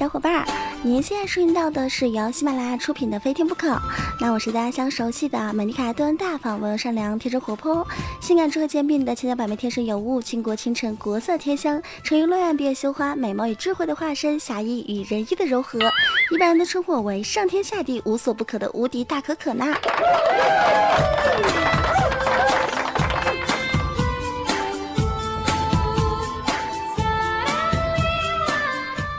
[0.00, 0.46] 小伙伴，
[0.82, 3.72] 您现在收听到的是由喜马拉雅出品的《非听不可》。
[4.18, 7.86] 那我是大家相熟悉的美丽可爱、端大方、温柔善良、天真活泼、
[8.18, 15.78] 性感智慧兼并的千娇百媚、天生尤物、倾国倾城、国色天香、沉鱼落雁、闭月羞花、美貌与智慧的化身、侠义与仁义的柔和。
[16.30, 19.76] 一般人都称呼我为上天下地无所不可的无敌大可可呐。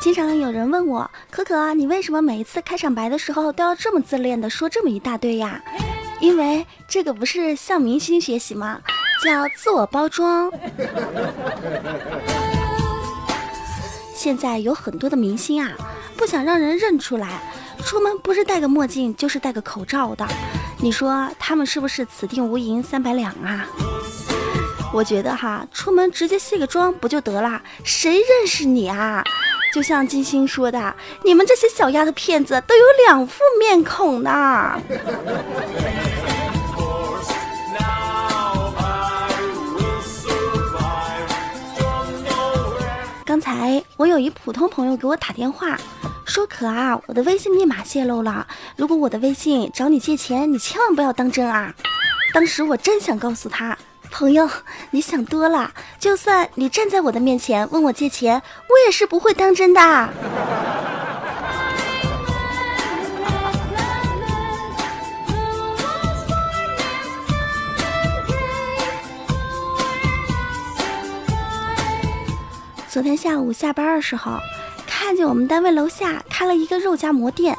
[0.02, 5.62] 经常有人问我，可可，你为什么每一次开场白的时候都要这么自恋的说这么一大堆呀？
[6.20, 8.82] 因为这个不是向明星学习吗？
[9.24, 10.52] 叫自我包装。
[14.16, 15.72] 现在有很多的明星啊，
[16.18, 17.40] 不想让人认出来，
[17.86, 20.28] 出门不是戴个墨镜就是戴个口罩的。
[20.80, 23.68] 你说他们是不是此地无银三百两啊？
[24.92, 27.62] 我觉得哈，出门直接卸个妆不就得了？
[27.84, 29.24] 谁认识你啊？
[29.74, 34.80] 就像金星说的，你们这些小丫头片子都有两副面孔呢。
[43.24, 45.78] 刚才我有一普通朋友给我打电话，
[46.26, 51.74] 说可啊，我的微信密码泄露了，如果我的微信找你借钱，你千万不要当真啊。
[52.34, 53.78] 当时我真想告诉他。
[54.12, 54.48] 朋友，
[54.92, 55.72] 你想多了。
[55.98, 60.10] 就算你站在我的面前问我借钱，我也是不会当真的。
[72.90, 74.38] 昨天下午下班的时候，
[74.86, 77.58] 看见我们单位楼下开了一个肉夹馍店。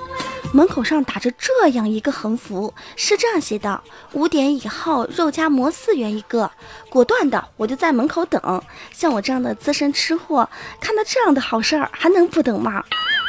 [0.52, 3.82] 门口上打着这样一个横幅，是这样写的：
[4.12, 6.50] 五点以后肉夹馍四元一个。
[6.90, 8.62] 果断的，我就在门口等。
[8.92, 10.48] 像我这样的资深吃货，
[10.78, 12.84] 看到这样的好事儿，还能不等吗？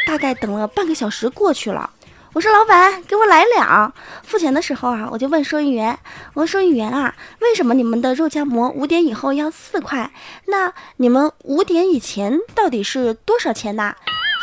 [0.06, 1.90] 大概等了半个小时过去了。
[2.34, 3.94] 我说老板，给我来两。
[4.24, 5.98] 付钱的时候啊，我就问收银员
[6.34, 10.12] ：“我说收银员啊，为什么你们的肉夹馍五点以后要四块？
[10.48, 13.96] 那你们五点以前到底是多少钱呢？”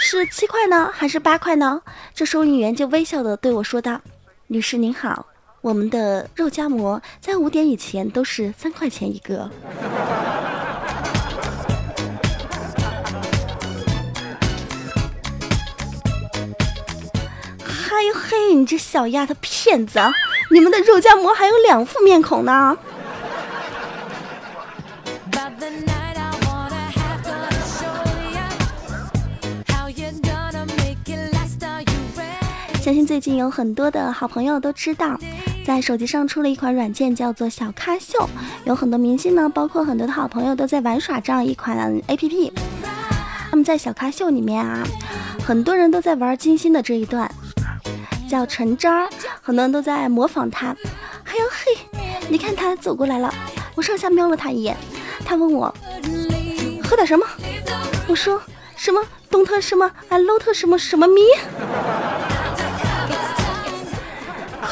[0.03, 1.83] 是七块呢，还是八块呢？
[2.15, 4.01] 这收银员就微笑的对我说道
[4.49, 5.27] ：“女士您好，
[5.61, 9.49] 我们的肉夹馍在五点以前都是三块钱一个。”
[17.63, 20.01] 嗨呦嘿，你这小丫头片子，
[20.51, 22.77] 你们的肉夹馍还有两副面孔呢！
[32.81, 35.19] 相信最近有很多的好朋友都知道，
[35.67, 38.27] 在手机上出了一款软件，叫做小咖秀。
[38.65, 41.77] 有很多明星呢，包括很多的好朋友都在玩耍这样一款
[42.09, 42.51] APP。
[43.51, 44.83] 那么在小咖秀里面啊，
[45.45, 47.31] 很多人都在玩金星的这一段，
[48.27, 49.11] 叫陈渣儿，
[49.43, 50.69] 很多人都在模仿他。
[51.25, 53.33] 哎呦嘿，你看他走过来了，
[53.75, 54.75] 我上下瞄了他一眼，
[55.23, 55.73] 他问我
[56.83, 57.27] 喝点什么，
[58.09, 58.41] 我说
[58.75, 61.21] 什么东特什么啊，low 特什么什么咪。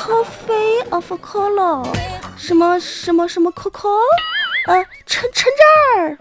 [0.09, 1.87] Coffee of color，
[2.35, 3.91] 什么什么什么 Coco，
[4.67, 5.63] 呃，陈陈这
[6.01, 6.17] 儿，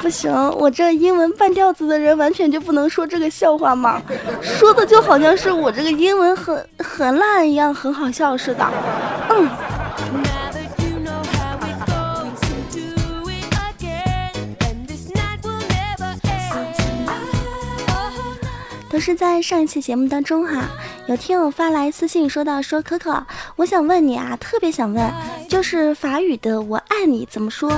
[0.00, 4.02] 不行，我这英文半吊子的人完全就不能说这个笑话嘛？
[4.42, 8.66] 说的就好像是我这个英文很很烂一样，很好笑似的。
[9.30, 9.48] 嗯。
[18.92, 20.68] 可是在上一期节目当中哈。
[21.06, 23.24] 有听友发来私信说到说可可，
[23.56, 25.10] 我想问你啊，特别想问，
[25.48, 27.72] 就是法语的“我爱你”怎么说？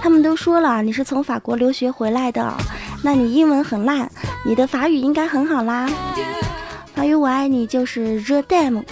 [0.00, 2.54] 他们都说了你是从法国留学回来的，
[3.02, 4.08] 那你英文很烂，
[4.46, 5.90] 你的法语应该很好啦。
[6.94, 8.84] 法语“我爱你”就是 the dam。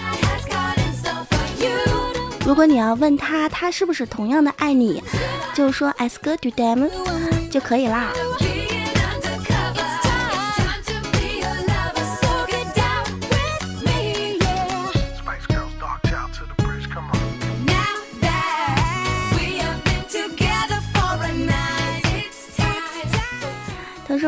[2.44, 5.00] 如果你要问他，他是不是同样的爱你，
[5.54, 6.90] 就说 as good to them
[7.52, 8.08] 就可以啦。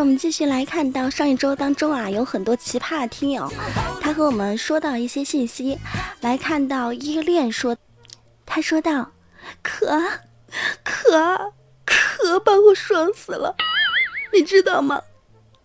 [0.04, 3.50] 我们继续来看到上一周当中啊，有很多奇葩的听友，
[4.02, 5.78] 他和我们说到一些信息。
[6.20, 7.74] 来看到依恋说，
[8.44, 9.12] 他说道
[9.64, 9.98] ：“可
[10.82, 11.54] 可
[11.86, 13.56] 可把我爽死了，
[14.34, 15.00] 你知道吗？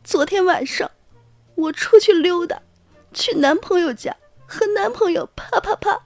[0.06, 0.90] 昨天晚上
[1.56, 2.62] 我出去溜达，
[3.14, 4.16] 去男朋友家
[4.48, 6.00] 和男朋友啪啪啪，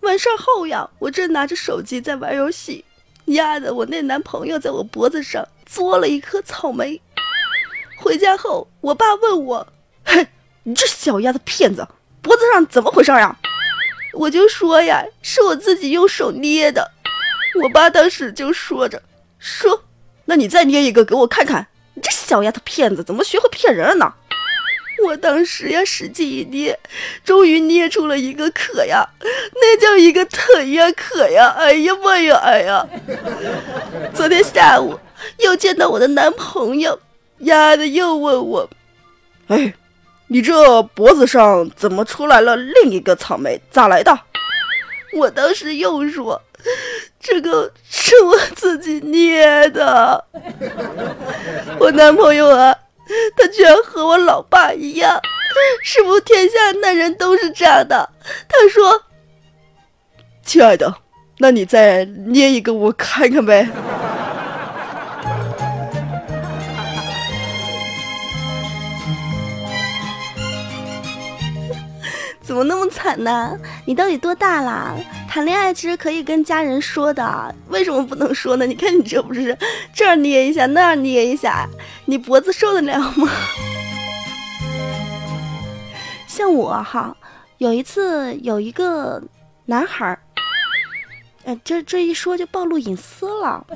[0.00, 2.84] 完事后呀，我正拿着手机在玩游戏，
[3.28, 7.00] 丫的，我那男朋友在我脖子上嘬了一颗草莓。”
[8.02, 9.66] 回家后，我爸问我
[10.04, 10.26] ：“嘿，
[10.64, 11.86] 你这小丫头片子，
[12.20, 13.36] 脖子上怎么回事呀？”
[14.12, 16.90] 我就说呀，是我自己用手捏的。
[17.62, 19.00] 我爸当时就说着
[19.38, 19.84] ：“说，
[20.26, 21.68] 那你再捏一个给我看看。
[21.94, 24.12] 你这小丫头片子，怎么学会骗人了呢？”
[25.06, 26.78] 我当时呀，使劲一捏，
[27.24, 29.04] 终于捏出了一个可呀，
[29.54, 31.48] 那叫一个疼呀，可呀！
[31.56, 32.86] 哎呀妈呀，哎呀！
[34.14, 34.98] 昨天下午
[35.38, 37.00] 又见到我的男朋友，
[37.42, 38.68] 丫的又问我
[39.48, 39.72] ：“哎，
[40.26, 43.60] 你这脖子上怎么出来了另一个草莓？
[43.70, 44.18] 咋来的？”
[45.14, 46.40] 我当时又说
[47.20, 50.24] ：“这个是我自己捏的。”
[51.78, 52.76] 我男朋友啊。
[53.36, 55.20] 他居然和我老爸一样，
[55.82, 58.08] 是不是天下男人都是这样的？
[58.48, 59.02] 他说
[60.42, 60.94] ：“亲爱的，
[61.38, 63.68] 那你再捏一个我看看呗。”
[72.52, 73.58] 怎么那么惨呢？
[73.86, 74.94] 你到底多大啦？
[75.26, 78.66] 谈恋爱其实可以跟家人说的，为什么不能说呢？
[78.66, 79.56] 你看你这不是
[79.94, 81.66] 这儿捏一下，那儿捏一下，
[82.04, 83.30] 你脖子受得了吗？
[86.26, 87.16] 像我哈，
[87.56, 89.22] 有一次有一个
[89.64, 90.18] 男孩儿，
[91.46, 93.66] 哎，这这一说就暴露隐私了。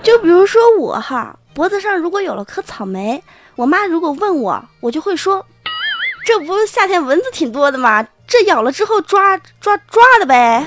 [0.00, 3.20] 就比如说我哈，脖子上如果有了颗草莓，
[3.56, 5.44] 我妈如果问我，我就会说。
[6.32, 8.06] 这不是夏天蚊子挺多的吗？
[8.24, 10.64] 这咬了之后抓抓抓的呗。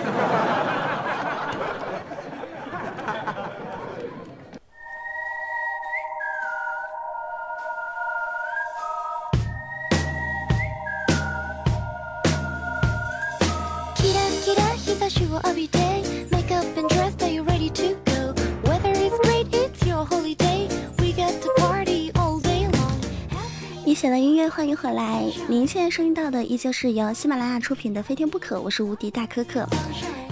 [24.50, 25.24] 欢迎回来！
[25.48, 29.66] 您现在收听到的依旧是由喜马拉雅出品的《非听不可》，我是无敌大可可。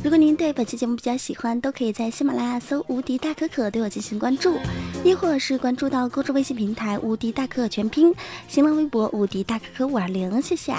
[0.03, 4.57] 如果您对本期节目比较喜欢，都可以在喜马拉雅搜“无敌大可可”对我进行关注，
[5.03, 8.13] 亦或是关注到公众微信平台“无敌大可可全拼”，
[8.47, 10.41] 新浪微博“无敌大可可五二零”。
[10.41, 10.73] 谢谢。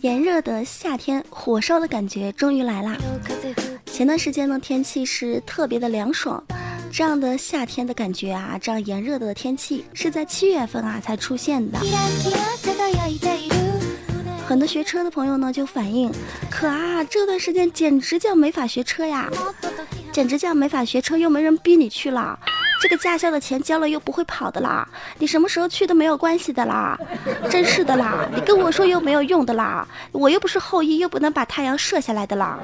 [0.00, 2.96] 炎热的夏天，火烧的感觉终于来啦！
[3.86, 6.42] 前段时间呢，天气是特别的凉爽。
[6.90, 11.78] 这样的夏天的感觉啊，这样炎热的天气是在七月份啊才出现的。
[14.46, 16.10] 很多学车的朋友呢就反映，
[16.50, 19.28] 可啊，这段时间简直叫没法学车呀，
[20.10, 22.38] 简直叫没法学车，又没人逼你去了，
[22.80, 24.88] 这个驾校的钱交了又不会跑的啦，
[25.18, 26.98] 你什么时候去都没有关系的啦，
[27.50, 32.58] 真是的啦，你跟我说又没有用的啦，我又不是后羿，又不能把太阳射下来的啦。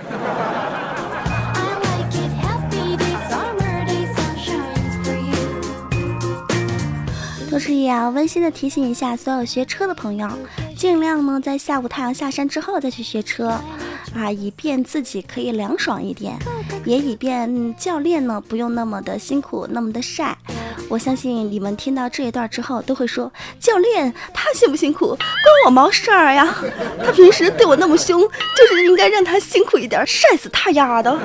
[7.55, 10.29] 同时也要温馨的提醒一下所有学车的朋友，
[10.77, 13.47] 尽量呢在下午太阳下山之后再去学车，
[14.13, 16.37] 啊，以便自己可以凉爽一点，
[16.85, 20.37] 也以便教练呢不用那么的辛苦，那么的晒。
[20.89, 25.21] 我相信你们听到这一段之后都会说，教练他辛不辛苦关
[25.65, 26.53] 我毛事儿呀？
[27.07, 31.17] 他平时对我那么凶，就是应该让他辛苦一点，晒死他丫的，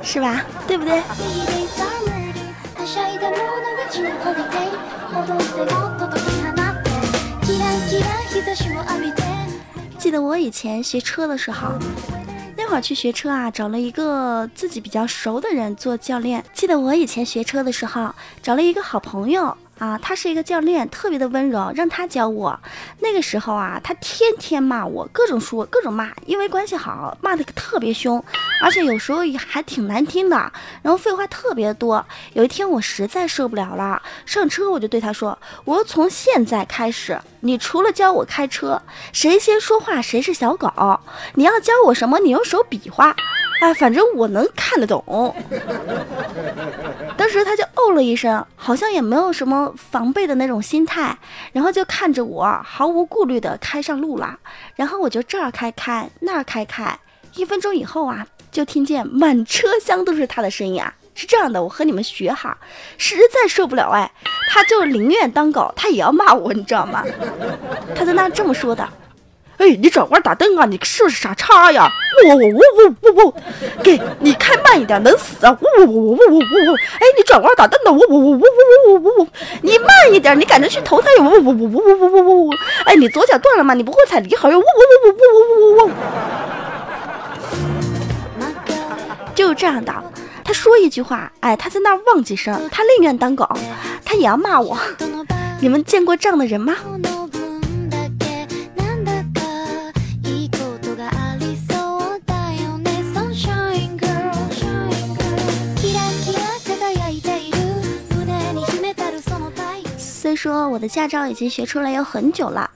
[0.00, 0.44] 是吧？
[0.68, 1.02] 对不对？
[9.98, 11.72] 记得我以前学车的时候，
[12.56, 16.42] 那会儿去学车啊，找了一个自己比较熟的人做教练。
[16.54, 19.54] 记得我以前学车的时候，找了一个好朋友。
[19.78, 22.56] 啊，他是一个教练，特别的温柔，让他教我。
[23.00, 28.22] 那个时候啊，他天天骂我，各种说，各种骂，因为关系好，骂的特别凶，
[28.62, 30.36] 而且有时候也还挺难听的，
[30.82, 32.04] 然后废话特别多。
[32.34, 38.80] 有一天我实在受不了了，上车我就对他说：“我从现在开始，你除了教我开车，
[39.12, 40.70] 谁先说话谁是小狗。
[41.34, 43.16] 你要教我什么，你用手比划。”
[43.62, 45.32] 哎，反正我能看得懂。
[47.16, 51.16] 当时他就哦了一声，好像也没有什么防备的那种心态，
[51.52, 54.36] 然后就看着我，毫无顾虑的开上路了。
[54.74, 56.98] 然后我就这儿开开，那儿开开，
[57.36, 60.92] 一分钟以后啊，就听见满车厢都是他的声音啊。
[61.14, 62.58] 是这样的，我和你们学哈，
[62.98, 64.10] 实在受不了哎，
[64.50, 67.04] 他就宁愿当狗，他也要骂我，你知道吗？
[67.94, 68.88] 他在那这么说的。
[69.58, 70.66] 哎，你转弯打灯啊！
[70.66, 71.88] 你是不是傻叉呀？
[72.24, 73.34] 呜呜呜呜呜呜！
[73.82, 75.56] 给你开慢一点，能死啊！
[75.60, 76.74] 呜呜呜呜呜呜呜！
[76.74, 78.42] 哎，你转弯打灯的，呜呜呜呜
[78.88, 79.28] 呜呜呜！
[79.62, 81.24] 你慢一点，你赶着去投胎哟！
[81.24, 82.50] 呜呜呜呜呜呜呜呜！
[82.84, 83.74] 哎，你左脚断了吗？
[83.74, 84.58] 你不会踩离合哟！
[84.58, 85.90] 呜呜呜呜呜呜呜呜！
[89.34, 89.92] 就是这样的。
[90.44, 93.48] 他说一句话，哎，他在那儿忘几声，他宁愿当狗，
[94.04, 94.76] 他也要骂我。
[95.60, 96.74] 你们见过这样的人吗？
[110.34, 112.70] 说我的驾照已经学出来有很久了，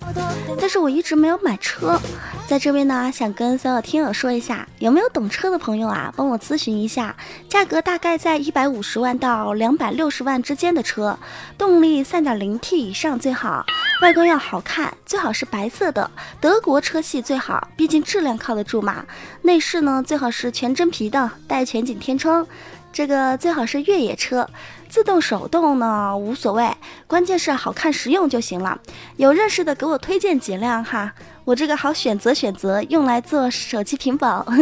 [0.61, 2.01] 但是我一直没有买车。
[2.47, 7.17] 在这边呢，想跟所有听友说一下，有没有懂车的朋友啊，帮我咨询一下，
[7.49, 11.19] 价格大概在一百五十万到两百六十万之间的车，
[11.59, 13.65] 动力三点零 T 以上最好，
[14.01, 16.09] 外观要好看，最好是白色的，
[16.41, 19.05] 德国车系最好，毕竟质量靠得住嘛。
[19.43, 22.47] 内饰呢，最好是全真皮的，带全景天窗。
[22.93, 24.49] 这个最好是越野车，
[24.89, 26.69] 自动手动呢无所谓，
[27.07, 28.81] 关键是好看实用就行了。
[29.17, 31.13] 有认识的给我推荐几辆哈，
[31.45, 34.47] 我这个好选择选择，用来做手机屏保。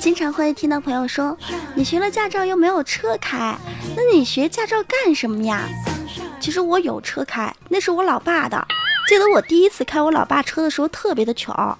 [0.00, 1.36] 经常会听到朋友说，
[1.74, 3.56] 你学了驾照又没有车开，
[3.96, 5.68] 那你学驾照干什么呀？
[6.42, 8.66] 其实我有车开，那是我老爸的。
[9.06, 11.78] 记得我第一次开我老爸车的时候特别的巧，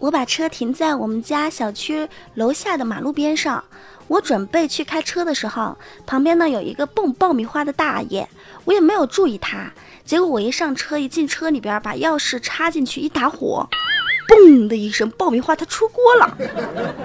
[0.00, 3.62] 我把车停在我们家小区楼下的马路边上，
[4.08, 8.28] 我准备去开车的时候，旁边呢有一个蹦爆米花的大爷，
[8.64, 9.70] 我也没有注意他，
[10.04, 13.64] 结果我一上车一进车里边，把钥匙插进去一打火。
[14.28, 16.36] 嘣的一声，爆米花它出锅了。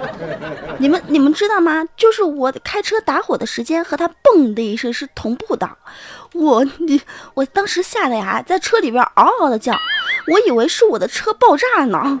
[0.78, 1.84] 你们你们知道吗？
[1.96, 5.68] 就是我开车打火的时间和它嘣的一声是同步的。
[6.32, 7.00] 我你
[7.34, 9.76] 我当时吓得呀，在车里边嗷嗷的叫，
[10.28, 12.20] 我以为是我的车爆炸呢。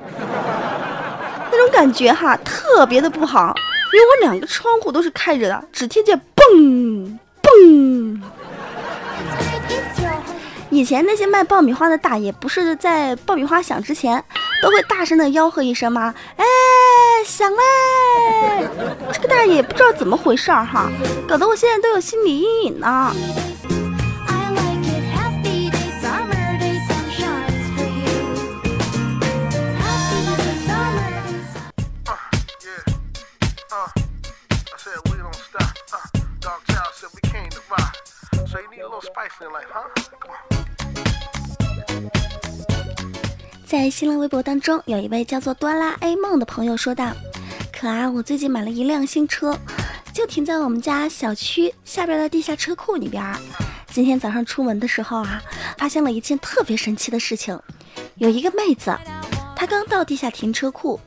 [1.52, 3.54] 那种感觉哈，特别的不好，
[3.92, 8.20] 因为我两个窗户都是开着的，只听见嘣嘣。
[10.70, 14.22] 以前那些卖爆米花的大爷，不是在爆米花响之前。
[14.62, 16.14] 都会大声的吆喝一声吗？
[16.36, 16.44] 哎，
[17.24, 18.68] 响嘞！
[19.12, 20.90] 这个大爷不知道怎么回事儿哈，
[21.26, 23.14] 搞得我现在都有心理阴影呢。
[43.70, 47.12] 在新浪微博当中，有一位叫做哆啦 A 梦的朋友说道
[47.72, 49.56] ：“可啊，我最近买了一辆新车，
[50.12, 53.24] 就停在我们家小区下边的地下车库里边。
[53.92, 55.40] 今天早上出门的时候啊，
[55.78, 57.56] 发现了一件特别神奇的事情，
[58.16, 58.92] 有一个妹子，
[59.54, 60.98] 她刚到地下停车库。”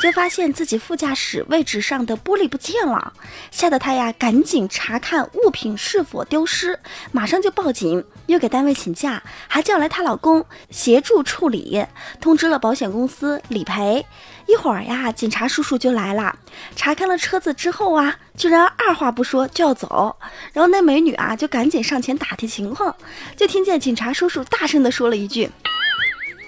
[0.00, 3.12] 就发现自己副驾驶位置上的玻璃不见了，
[3.50, 6.78] 吓得他呀赶紧查看物品是否丢失，
[7.10, 11.84] 马上就报警，又给单位请假，还叫来她老公协助处理，
[12.20, 14.04] 通知了保险公司理赔。
[14.46, 16.38] 一会儿呀，警察叔叔就来了，
[16.76, 20.14] 查看了车子之后啊，居然二话不说就要走，
[20.52, 22.94] 然后那美女啊就赶紧上前打听情况，
[23.36, 25.50] 就听见警察叔叔大声的说了一句：“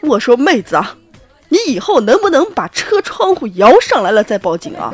[0.05, 0.97] 我说妹子啊。”
[1.53, 4.93] 你以后能不能把车窗户摇上来了再报警啊？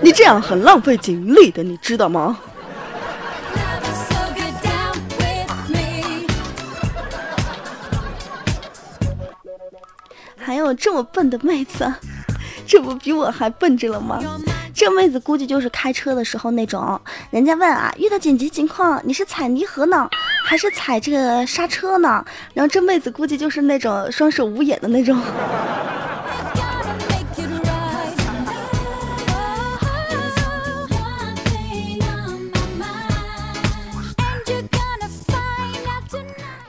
[0.00, 2.38] 你这样很浪费警力的，你知道吗？
[10.44, 11.90] 还有这么笨的妹子，
[12.68, 14.20] 这不比我还笨着了吗？
[14.74, 20.06] 这妹子估计就是开车的时候那种，人家问啊，遇到紧急情况你是踩离合呢，
[20.44, 22.22] 还是踩这个刹车呢？
[22.52, 25.18] 然后这妹子估计就是那种双手捂眼的那种。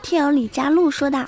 [0.01, 1.25] 听友李佳璐说的，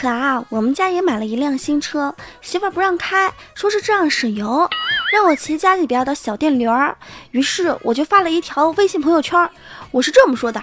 [0.00, 4.68] 可啊，我们家也买了一辆新车，媳妇不让开，说是这样省油。
[5.12, 6.96] 让我骑家里边的小电驴儿，
[7.32, 9.50] 于是我就发了一条微信朋友圈，
[9.90, 10.62] 我是这么说的：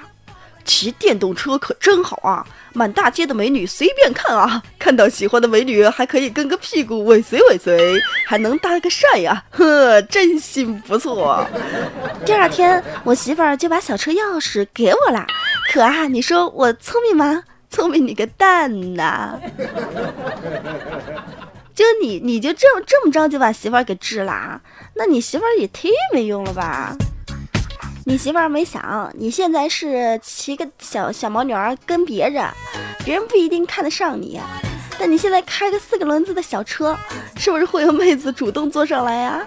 [0.64, 11.46] 骑电动车可真好啊，满大街的美女随便看啊，看到喜欢的美女还可以跟个屁股尾随尾随，还能搭个讪呀，呵，真心不错。
[12.26, 15.28] 第二天我媳妇儿就把小车钥匙给我了，
[15.74, 17.44] 可啊，你说我聪明吗？
[17.76, 19.38] 聪明你个蛋呐！
[21.76, 24.62] 就你，你就这么这么着就把媳妇儿给治了？
[24.94, 26.96] 那你媳妇儿也忒没用了吧？
[28.06, 32.48] 你媳妇儿没想，你现在是骑个小小毛驴儿跟别人，
[33.04, 34.40] 别人不一定看得上你。
[34.98, 36.98] 但你现在开个四个轮子的小车，
[37.36, 39.46] 是不是会有妹子主动坐上来呀？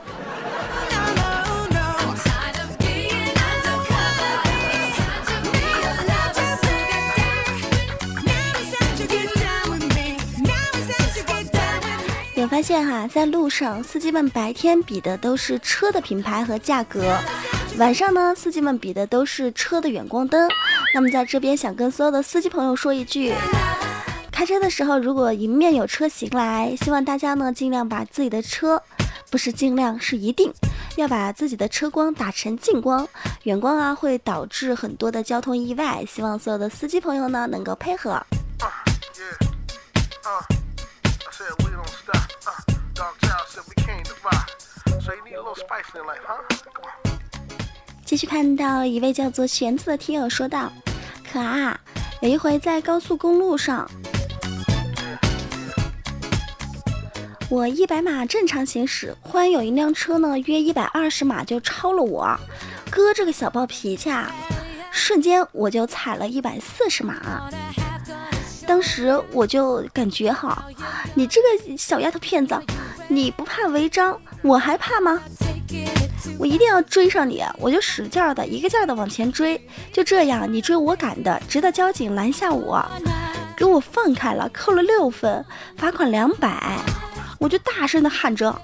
[12.59, 17.17] 发现哈，在路上，司机们白天比的都是车的品牌和价格，
[17.79, 20.51] 晚上呢，司机们比的都是车的远光灯。
[20.93, 23.33] 那么在这边想跟所有的司机朋友说一句：
[24.33, 28.83] 开车的时候，如果迎面有车行来，希望大家呢尽量把自己的车，
[29.31, 30.53] 不是尽量是一定
[30.97, 33.09] 要把自己的车光打成近光，
[33.45, 36.05] 远光啊会导致很多的交通意外。
[36.09, 38.21] 希望所有的司机朋友呢能够配合。
[48.05, 50.73] 继续看到一位叫做玄子的听友说道
[51.31, 51.79] ：“可啊，
[52.21, 53.89] 有一回在高速公路上，
[57.49, 62.37] 我一百码正常行驶，忽然有一辆车呢，约一百二十码就超了我。
[62.91, 64.33] 哥这个小暴脾气啊，
[64.91, 67.49] 瞬间我就踩了一百四十码。
[68.67, 70.67] 当时我就感觉哈，
[71.15, 72.59] 你这个小丫头片子，
[73.09, 75.21] 你不怕违章，我还怕吗？”
[76.39, 79.61] 我一定要追上你，我就使劲儿的一个劲儿的往前追，
[79.93, 82.85] 就这样你追我赶的，直到交警拦下我，
[83.57, 85.45] 给我放开了，扣了六分，
[85.77, 86.79] 罚款两百，
[87.41, 88.55] 我就大声的喊着：“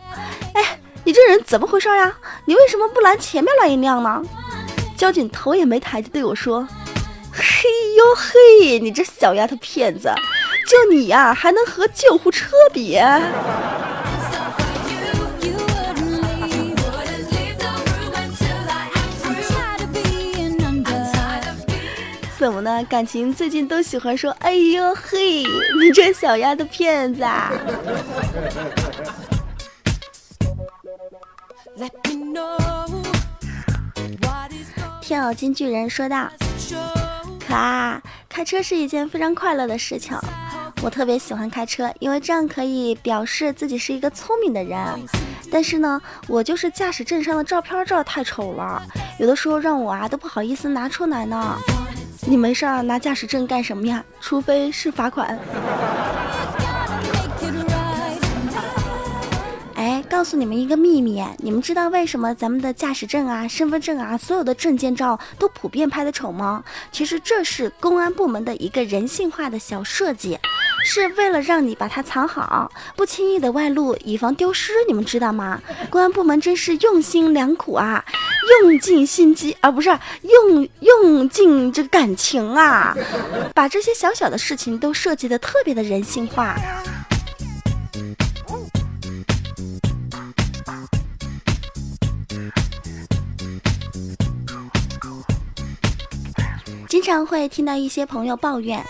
[0.54, 2.16] 哎，你这人怎么回事呀？
[2.46, 4.22] 你为什么不拦前面那一辆呢？”
[4.96, 6.66] 交警头也没抬就对我说
[7.32, 10.12] ：“嘿呦嘿，你这小丫头片子，
[10.68, 12.96] 就你呀还能和救护车比？”
[22.44, 22.84] 怎么呢？
[22.90, 25.42] 感情最近都喜欢说：“哎呦嘿，
[25.80, 27.50] 你这小丫头片子！”啊！”
[35.00, 36.28] 跳金巨人说道
[37.48, 40.14] ：“可啊，开车是一件非常快乐的事情。
[40.82, 44.78] 我特别喜欢开车，因为这样可以表示自己是一个聪明的人。
[45.50, 48.82] 但是呢，我就是驾驶证上的照片照太丑了，
[49.18, 51.58] 有的时候让我啊都不好意思拿出来呢。”
[52.26, 54.02] 你没事儿拿驾驶证干什么呀？
[54.20, 55.38] 除非是罚款。
[59.74, 66.64] 哎，告诉你们一个秘密，你们知道为什么咱们的驾驶证啊、身份证啊、所有的证件照都普遍拍的丑吗？
[66.90, 70.38] 其实这是公安部门的一个人性化的小设计。
[70.86, 74.72] 是为了让你把它藏好，不轻易的外露，以防丢失。
[74.86, 75.60] 你们知道吗？
[75.90, 78.04] 公安部门真是用心良苦啊，
[78.62, 82.94] 用尽心机啊，不是用用尽这感情啊，
[83.54, 86.54] 把这些小小的事情都设计的特别的人性化。
[96.86, 98.84] 经常会听到一些朋友抱怨。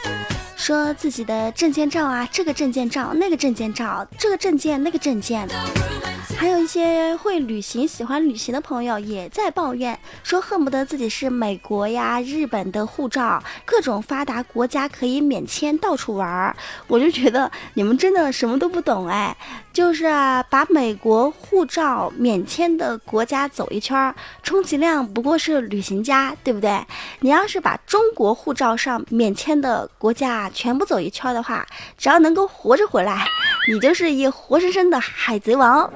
[0.65, 5.47] 说自己的证件照啊，这个证件照，那个证件照，这个证件，那个证件。
[6.39, 16.57] 还有一些会旅行、喜欢旅行的朋友也在抱怨，说恨不得自己是美国呀、日本的护照，各种发达国家可以免签到处玩儿。
[16.87, 19.37] 我就觉得你们真的什么都不懂哎，
[19.73, 26.85] 就是啊把美国护照免签的国家走一圈，充其量不过是旅行家，对不对？
[27.21, 31.67] 你要是把中国护照上免签的国家全部走一圈的话，
[31.99, 33.27] 只要能够活着回来。
[33.69, 35.91] 你就是一活生生的海贼王。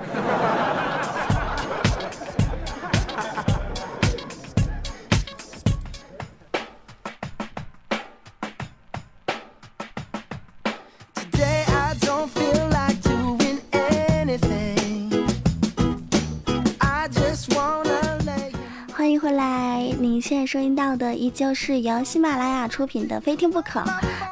[20.28, 23.80] 现在收听到的依旧是由喜马拉雅出品的《非听不可》。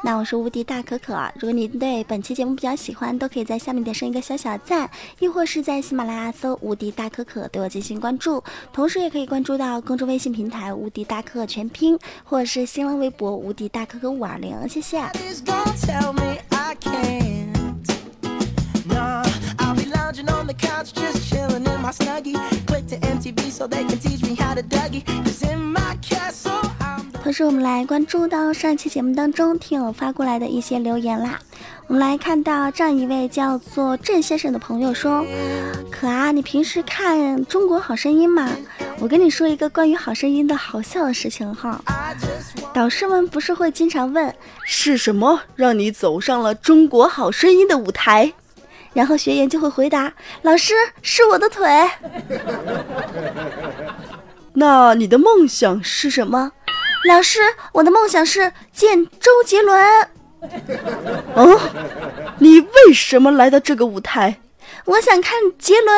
[0.03, 1.27] 那我是无敌大可可。
[1.39, 8.43] 如果您对本期节目比较喜欢，都可以在下面点上一个小小赞，亦或是在喜马拉雅搜“无敌大可可”对我进行关注。
[8.71, 14.55] 同时，也可以关注到公众微信平台“无敌大可可全拼”，或者是新浪微博“无敌大可可五二零”。
[14.69, 15.01] 谢谢。
[21.89, 22.36] Snuggy
[27.37, 31.37] 同时，我们来关注到上一期节目当中听友发过来的一些留言啦。
[31.85, 35.23] 我们来看到这样一位叫做郑先生的朋友说
[35.91, 38.49] ：“可啊，你平时看《中国好声音》吗？
[38.99, 41.79] 我跟你说一个关于《好声音》的好笑的事情哈。
[42.73, 48.33] 导师们不是会经常问是什么让你走上了《中国好声音》的舞台？”
[48.95, 50.73] 然后学员就会回答：“老师，
[51.03, 51.69] 是我的腿。
[54.59, 56.53] ”那你的梦想是什么？
[57.07, 57.39] 老师，
[57.71, 60.09] 我的梦想是见周杰伦。
[61.35, 61.57] 哦，
[62.37, 64.41] 你为什么来到这个舞台？
[64.83, 65.95] 我想看杰伦，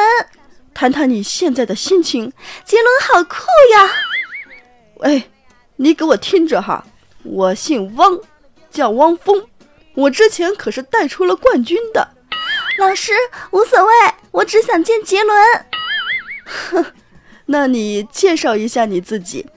[0.72, 2.32] 谈谈你现在的心情。
[2.64, 3.90] 杰伦好酷呀！
[5.02, 5.28] 哎，
[5.78, 6.86] 你给我听着哈，
[7.24, 8.20] 我姓汪，
[8.70, 9.48] 叫汪峰，
[9.96, 12.08] 我之前可是带出了冠军的。
[12.78, 13.14] 老师
[13.50, 13.92] 无所谓，
[14.30, 15.66] 我只想见杰伦。
[16.46, 16.86] 哼，
[17.48, 19.48] 那你介绍一下你自己。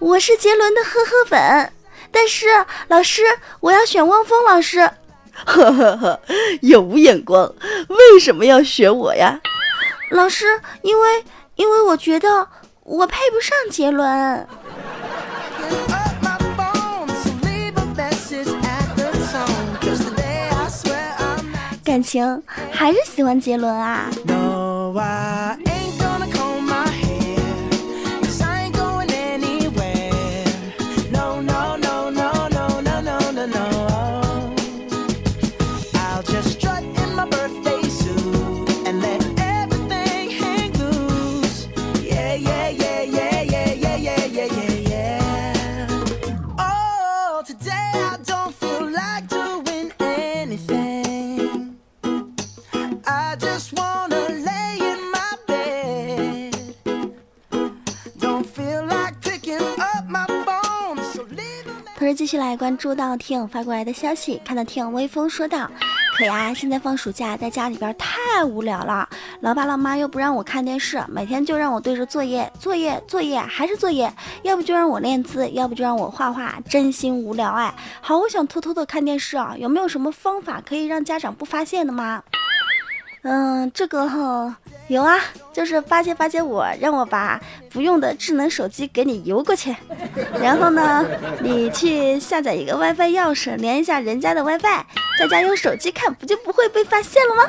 [0.00, 1.72] 我是杰伦的呵呵粉，
[2.10, 2.46] 但是
[2.88, 3.22] 老师，
[3.60, 4.80] 我要选汪峰老师。
[5.44, 6.20] 呵呵呵，
[6.62, 7.54] 有眼光，
[7.88, 9.38] 为什么要选我呀？
[10.10, 12.48] 老师，因为因为我觉得
[12.82, 14.46] 我配不上杰伦。
[21.84, 24.08] 感情还是喜欢杰伦啊。
[62.00, 65.70] 同时继续来关注到听友发过来的消息，看到听友微风说道
[66.16, 69.06] ：“可呀，现在放暑假，在家里边太无聊了，
[69.40, 74.10] 老爸老妈又不让我看电视，每天就让我对着作业，作业，作业，还是作业，
[74.44, 82.22] 要不就让我练字，要不就让我画画，真心无聊哎，好想偷偷的看电视啊，有没有什么方法可以让家长不发现的吗？”
[83.22, 84.56] 嗯，这个哈
[84.88, 85.18] 有啊，
[85.52, 89.76] 就是巴结巴结我，让我把不用的智能手机给你邮过去，
[90.40, 91.04] 然后呢，
[91.40, 94.84] 你去下载一个 WiFi 钥匙，连一下人家的 WiFi，
[95.18, 97.44] 在家用手机看，不就不会被发现了吗？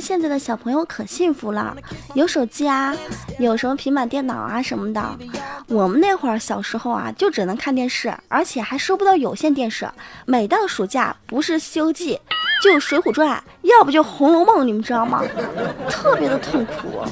[0.00, 1.76] 现在的小朋友可幸福了，
[2.14, 2.96] 有手机啊，
[3.38, 5.18] 有什么平板电脑啊什么的。
[5.68, 9.88] 我们那会儿小时候啊，就只能看电视，而且还收不到有线电视。
[10.24, 12.14] 每到暑假，不是《西游记》，
[12.64, 15.22] 就《水浒传》，要不就《红楼梦》，你们知道吗？
[15.88, 17.04] 特别的痛苦。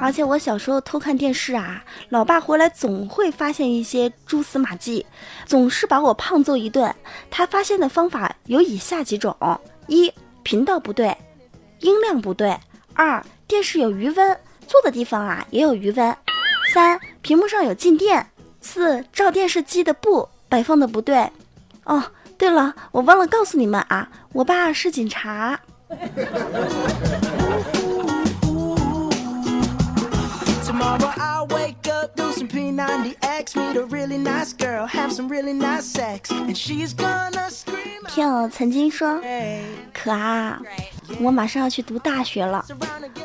[0.00, 5.04] 而且我小时候偷看电视啊，老爸回来总会发现一些蛛丝马迹，
[5.46, 6.94] 总是把我胖揍一顿。
[7.30, 9.36] 他发现的方法有以下几种：
[9.86, 10.12] 一。
[10.42, 11.16] 频道不对，
[11.80, 12.56] 音量不对。
[12.94, 16.16] 二，电视有余温，坐的地方啊也有余温。
[16.72, 18.26] 三，屏幕上有静电。
[18.60, 21.30] 四，照电视机的布摆放的不对。
[21.84, 22.02] 哦，
[22.36, 25.58] 对了，我忘了告诉你们啊，我爸是警察。
[38.16, 39.20] 友曾经说
[39.92, 40.60] ：“可啊，
[41.20, 42.64] 我马上要去读大学了。”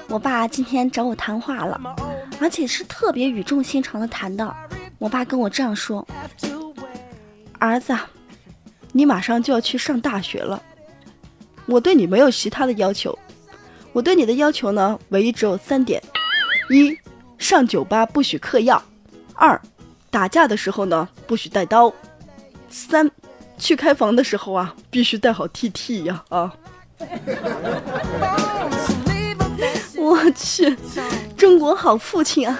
[0.07, 1.79] 我爸今天找我谈话了，
[2.39, 4.55] 而且是特别语重心长的谈的。
[4.97, 6.07] 我爸跟我这样说
[7.59, 7.97] ：“儿子，
[8.91, 10.61] 你马上就要去上大学了，
[11.65, 13.17] 我对你没有其他的要求，
[13.93, 16.01] 我对你的要求呢，唯一只有三点：
[16.69, 16.97] 一。”
[17.37, 18.81] 上酒吧不许嗑药，
[19.33, 19.61] 二，
[20.09, 21.93] 打架的时候呢不许带刀，
[22.69, 23.11] 三，
[23.57, 26.53] 去开房的时候啊必须带好 T T 呀啊！
[29.97, 30.75] 我去，
[31.37, 32.57] 中国好父亲啊！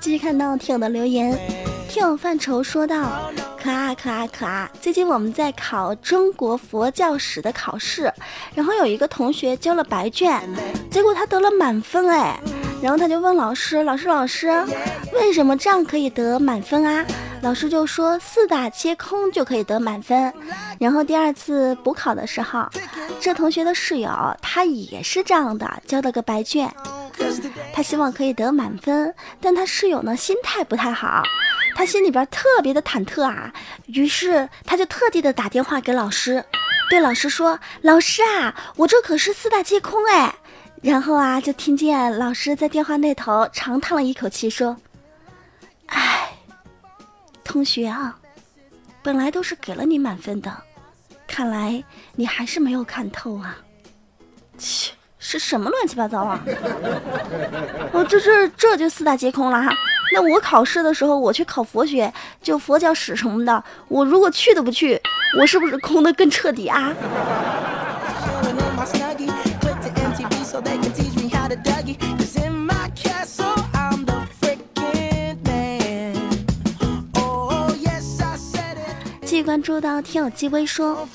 [0.00, 1.38] 继续看到听友的留言，
[1.88, 3.30] 听友范畴说道。
[3.60, 4.70] 可啊可啊可啊！
[4.80, 8.12] 最近我们在考中国佛教史的考试，
[8.54, 10.40] 然后有一个同学交了白卷，
[10.88, 12.40] 结果他得了满分哎，
[12.82, 14.48] 然后他就问老师：“老师老师，
[15.12, 17.04] 为什么这样可以得满分啊？”
[17.42, 20.32] 老师就说：“四大皆空就可以得满分。”
[20.78, 22.68] 然后第二次补考的时候，
[23.20, 24.10] 这同学的室友
[24.40, 26.72] 他也是这样的，交了个白卷，
[27.72, 31.22] 他希望可以得满分，但他室友呢心态不太好。
[31.74, 33.52] 他心里边特别的忐忑啊，
[33.86, 36.44] 于是他就特地的打电话给老师，
[36.88, 40.34] 对老师说：“老师啊，我这可是四大皆空哎。”
[40.86, 44.76] 然后啊，就听见老师在电话那头长叹了一口气，说
[45.86, 46.30] ：“哎，
[47.42, 48.16] 同学啊，
[49.02, 50.56] 本来都是给了你满分的，
[51.26, 51.82] 看来
[52.14, 53.58] 你还是没有看透啊。”
[54.56, 56.40] 切，是什么乱七八糟啊？
[57.90, 59.74] 我 这这这就四大皆空了哈。
[60.12, 65.02] 那我考试的时候，我去考佛学，就佛教史什么的，我如果去都不去，
[65.36, 66.94] 我是不是空的更彻底啊？
[79.22, 81.06] 继续关注到听友鸡微说，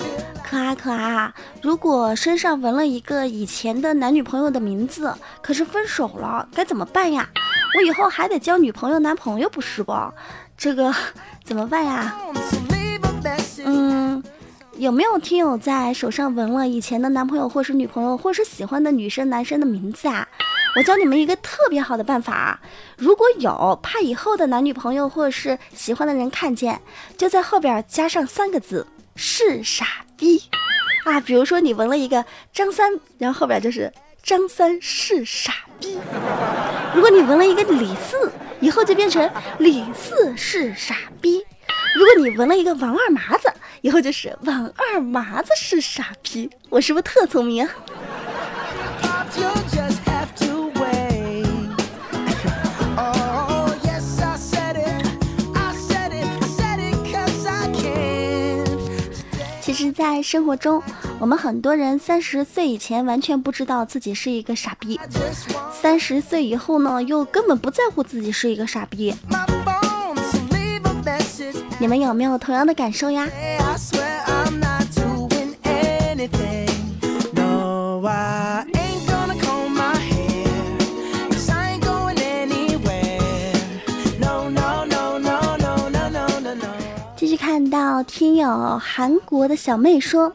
[0.44, 7.28] 可啊可啊，如果身上纹了一个以前的男女朋友的名字，可是分手了，该怎么办呀？
[7.76, 9.94] 我以后还得交女朋友男朋友不是不？
[10.56, 10.94] 这个
[11.44, 12.16] 怎么办呀？
[14.82, 20.28] 有没有听友在手上纹了以前的男朋友或是女朋友或是喜欢的女生男生的名字啊？
[20.76, 22.60] 我教你们一个特别好的办法，
[22.98, 26.82] 如果有怕以后的男女朋友或是喜欢的人看见，
[27.16, 29.86] 就在后边加上三个字是傻
[30.18, 30.42] 逼
[31.06, 31.20] 啊。
[31.20, 35.96] 比如说你纹了一个张三，然后后边就是张三是傻逼。
[36.96, 41.40] 如果你纹了一个李四，以后就变成李四是傻逼。
[41.96, 43.51] 如果你纹了一个王二麻子，
[43.82, 46.50] 以后就是王二麻子是傻逼。
[46.70, 47.68] 我是不是特聪明？
[59.62, 60.84] 其实，在生活中，
[61.18, 65.00] 我们很多人三十岁以前完全不知道自己是一个傻逼，
[65.72, 69.16] 三十岁以后呢，又根本不在乎自己是一个傻逼。
[71.82, 73.28] 你们有没有同样的感受呀？
[87.16, 90.32] 继续看到听友韩国的小妹说：“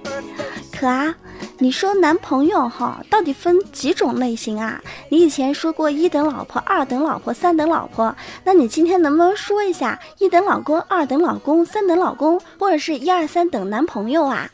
[0.76, 1.14] 可啊，
[1.59, 4.79] 你说男朋友哈，到底分几种类型啊？
[5.09, 8.14] 你以前说过一等老婆、二等老婆、三等老婆，
[8.45, 14.51] 那你今天能不能说一下一等老公、二等老公、三等老公，或者是一二三等男朋友啊？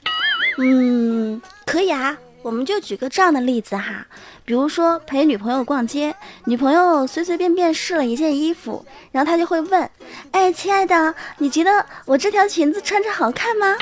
[0.58, 4.06] 嗯，可以啊，我们就举个这样的例子哈，
[4.44, 9.90] 比如说陪女朋友逛街，女朋友随随便便试了一件衣服，然后她就会问：
[10.30, 13.74] 哎，亲爱的，你觉得我这条裙子穿着好看吗？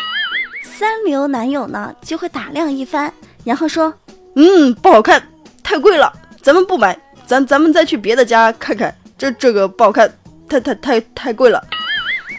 [0.62, 3.12] 三流男友呢就会打量一番，
[3.44, 3.92] 然后说
[4.36, 5.22] ：“嗯，不好看，
[5.62, 8.94] 太贵了，咱们不买，咱咱们再去别的家看看。
[9.18, 10.10] 这这个不好看，
[10.48, 11.62] 太太太太贵了。”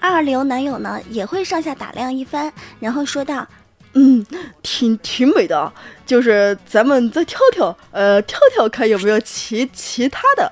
[0.01, 3.47] 二流男友呢也会上下打量一番，然后说道
[3.93, 4.25] ：“嗯，
[4.63, 5.71] 挺挺美的，
[6.05, 10.51] 就是咱们再挑挑，呃，挑挑看有没有其其他的。”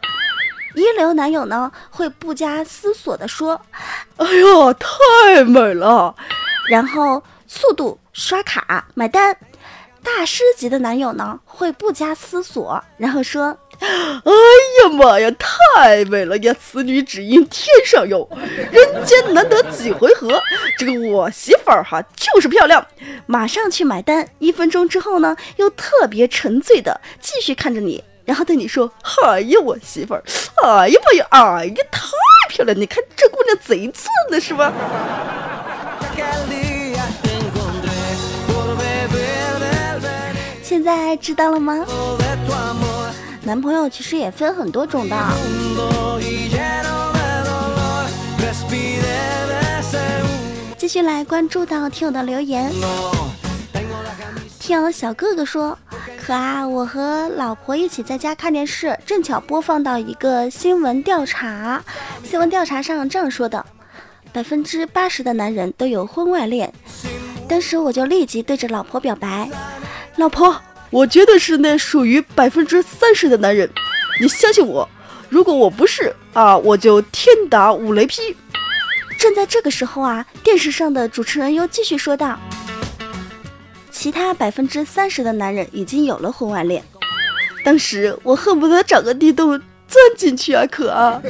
[0.75, 3.60] 一流男友呢会不加思索的说
[4.17, 6.15] ：“哎呀，太美了。”
[6.69, 7.23] 然后。
[7.51, 9.35] 速度刷卡买单，
[10.03, 14.31] 大师级的男友呢会不加思索，然后说：“哎
[14.83, 16.55] 呀妈呀，太美了呀！
[16.62, 18.29] 此女只应天上有，
[18.71, 20.39] 人间难得几回合。
[20.77, 22.85] 这个我媳妇儿哈就是漂亮。”
[23.25, 24.27] 马上去买单。
[24.38, 28.91] 一分钟之后呢，又特别沉醉的继续看着你，然后对你说
[29.25, 30.23] ：“哎呀，我媳妇儿，
[30.63, 31.99] 哎呀妈呀，哎呀，太
[32.47, 32.79] 漂亮！
[32.79, 33.91] 你看这姑娘贼俊
[34.29, 34.71] 的是吧？”
[40.69, 41.84] 现在知道了吗？
[43.41, 45.17] 男朋友其实也分很多种的。
[50.77, 52.71] 继续来关注到听友的留言。
[54.60, 55.75] 听友小哥哥说
[56.23, 61.84] ：“可啊，我和老婆一起在家看电视，正巧播放到一个新闻调查。
[62.23, 63.65] 新闻调查上这样说的：
[64.32, 66.71] 百分之八十的男人都有婚外恋。
[67.47, 69.49] 当时我就立即对着老婆表白。”
[70.19, 70.53] 老婆，
[70.89, 73.69] 我绝对是那属于百分之三十的男人，
[74.19, 74.86] 你相信我。
[75.29, 78.36] 如果我不是啊，我就天打五雷劈。
[79.17, 82.38] 正在这个时候啊，电视上的主持人又继续说道
[83.91, 86.84] ：“其他百分之三十的男人已经有了婚外恋。”
[87.63, 91.21] 当时我恨不得找个地洞钻进去啊，可啊。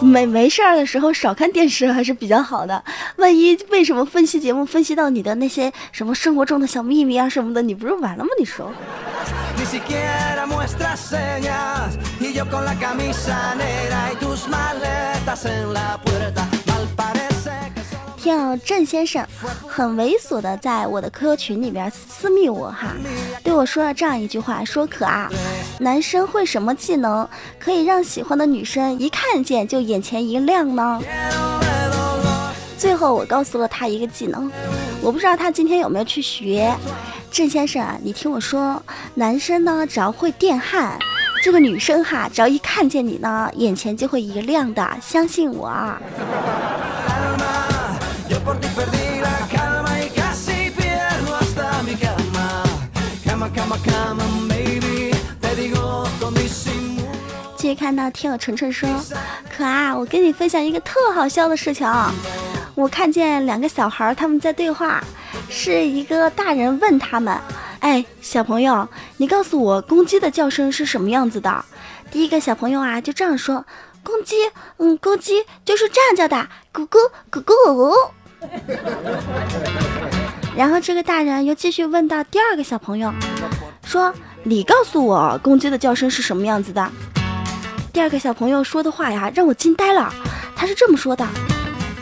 [0.00, 2.82] 没没事儿的时候少看电视还是比较好的。
[3.16, 8.30] 万一为什么分析节目分析到你的那些什么生活中的小秘密啊什么的，你不是完了吗？
[8.38, 8.70] 你说。
[18.28, 19.26] 叫郑先生
[19.66, 22.94] 很猥琐的在我的 QQ 群里边私密我哈，
[23.42, 25.30] 对我说了这样一句话，说可啊，
[25.78, 27.26] 男生会什么技能
[27.58, 31.00] 可以让喜欢的女生一看见就眼前一亮呢？
[32.76, 34.52] 最后我告诉了他一个技能，
[35.00, 36.70] 我不知道他今天有没有去学。
[37.30, 38.82] 郑先生啊，你听我说，
[39.14, 40.98] 男生呢只要会电焊，
[41.42, 45.98] 这个女生哈只要一看见你呢，眼前就会一亮的，相信我啊。
[57.56, 58.88] 继续看到听友晨晨说
[59.54, 61.86] ：“可啊，我跟你分享一个特好笑的事情。
[62.74, 65.02] 我看见两个小孩他们在对话，
[65.50, 67.36] 是一个大人问他们
[67.80, 71.64] ：‘哎，小朋友，你告诉我公鸡的叫声是什么样子的？’
[72.10, 73.66] 第一个小朋友啊就这样说
[74.02, 74.36] ：‘公鸡，
[74.78, 76.96] 嗯，公鸡就是这样叫的，咕咕
[77.30, 77.92] 咕咕。’
[80.56, 83.12] 然后这个大人又继续问到第二个小朋友，
[83.84, 86.90] 说：‘你告诉我公鸡的叫声是什么样子的？’
[87.92, 90.12] 第二个小朋友说的话呀，让我惊呆了。
[90.56, 91.26] 他是这么说的：‘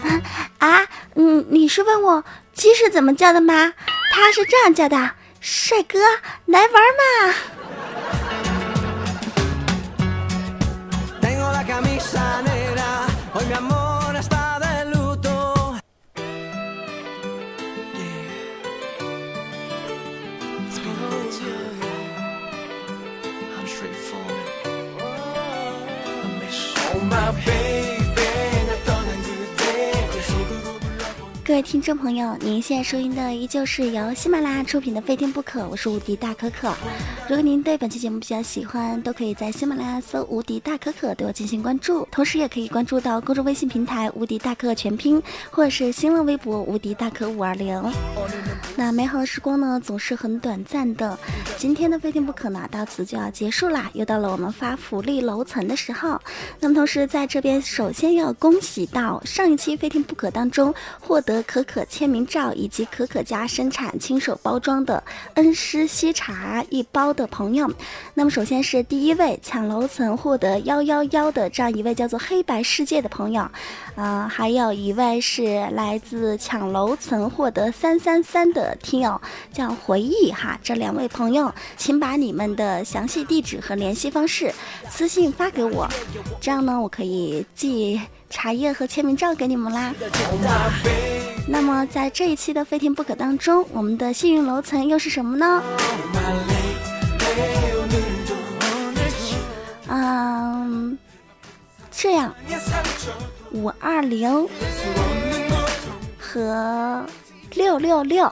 [0.59, 3.73] 啊，嗯，你是问我鸡是怎么叫的吗？
[4.13, 5.99] 他是这样叫的：帅哥，
[6.47, 7.35] 来玩嘛。’”
[27.47, 27.76] baby.
[31.47, 36.75] 各位听众朋友，您现在收听的依旧是由喜马拉雅出品的《非听不可》，我是无敌大可可。
[37.29, 47.81] 如果您对本期节目比较喜欢，都可以在喜马拉雅搜“无敌大可可”对我进行关注，同时也可以关注到公众微信平台“无敌大可全拼”或者是新浪微博“无敌大可五二零”。
[48.75, 51.17] 那美好的时光呢，总是很短暂的。
[51.57, 56.21] 今天的《非听不可》呢，到此就要结束啦，又到了我们发福利楼层的时候。
[56.59, 61.36] 那么同时在这边，首先要恭喜到上一期《非听不可》当中获得。
[61.43, 65.03] 可可签名照以及可可家生产亲手包装的
[65.35, 67.71] 恩施西茶一包的朋友，
[68.15, 73.49] 那么首先是第一位抢楼层获得幺幺幺的这样一位叫做黑白世界的朋友，
[73.95, 79.21] 啊，还有一位是来自抢楼层获得三三三的听友
[79.53, 84.53] 叫回忆哈，这两位朋友，请把你们的详细地址和联系方式
[84.91, 85.89] 私信发给我，
[86.41, 88.01] 这样呢，我可以寄。
[88.29, 89.95] 茶叶和签名照给你们啦。
[91.49, 95.63] 那么在这一期的非听不可当中，我们的幸运楼层又是什么呢？
[99.89, 100.99] 嗯，
[101.91, 102.35] 这样，
[103.53, 104.49] 五二零
[106.19, 107.07] 和
[107.55, 108.31] 六六六。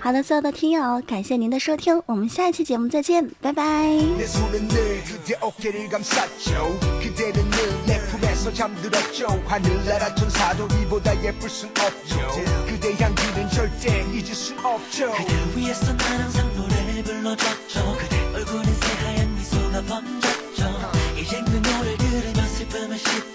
[0.00, 3.96] 好的，所有的听友，感谢您的收听，我们下一期节目再见，拜拜。
[8.42, 9.26] 꿈에서 잠들었죠.
[9.46, 12.16] 하늘나라 천사도 이보다 예쁠 순 없죠.
[12.66, 15.12] 그대 향기는 절대 잊을 순 없죠.
[15.12, 17.96] 그대 위해서 난 항상 노래를 불러줬죠.
[17.98, 20.90] 그대 얼굴엔 새하얀 미소가 번졌죠.
[21.16, 23.31] 이제 그 노래를 들으며 슬픔을 방구석이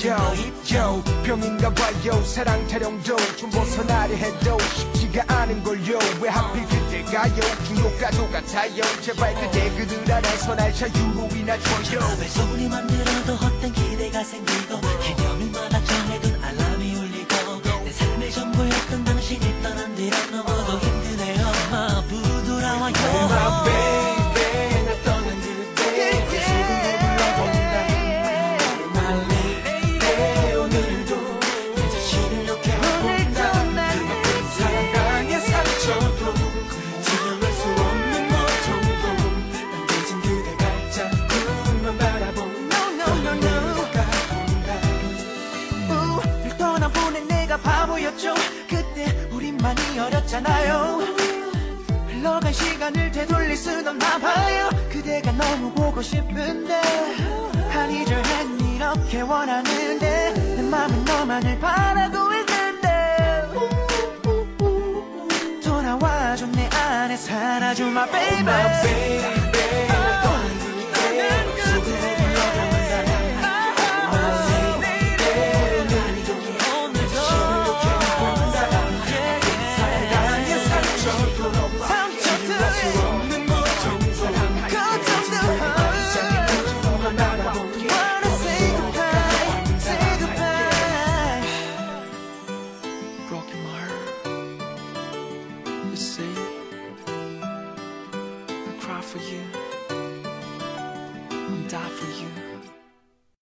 [0.00, 2.24] 거 잊죠 병인가 봐요.
[2.24, 5.98] 사랑 타령도 좀 벗어나려 해도 쉽지가 않은걸요.
[6.22, 7.40] 왜 하필 그대가요?
[7.66, 8.82] 중독과 똑같아요.
[9.02, 12.00] 제발 그대 그들 안에서 날 자유로이나 줘요.
[12.28, 20.16] 소리만 들어도 헛된 기대가 생기고 기념일마다 정해둔 알람이 울리고 내 삶의 전부였던 당신이 떠난 뒤로
[20.30, 21.46] 너무도 힘드네요.
[21.70, 23.69] 마부 돌아와요
[54.18, 54.70] 봐요.
[54.90, 56.80] 그대가 너무 보고 싶은데.
[57.70, 60.32] 한 이절엔 이렇게 원하는데.
[60.56, 63.42] 내 맘은 너만을 바라고 있는데.
[65.62, 66.46] 돌아와줘.
[66.46, 67.86] 내 안에 사라져.
[67.86, 69.49] My baby